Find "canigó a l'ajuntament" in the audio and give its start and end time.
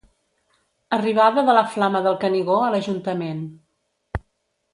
2.25-3.45